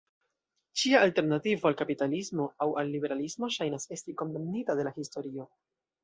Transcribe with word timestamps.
Ĉia 0.83 1.01
alternativo 1.07 1.67
al 1.69 1.75
kapitalismo 1.81 2.47
aŭ 2.65 2.67
al 2.83 2.89
liberalismo 2.95 3.49
ŝajnas 3.57 3.85
esti 3.97 4.15
kondamnita 4.23 4.77
de 4.81 4.87
la 4.89 4.95
historio. 4.97 5.47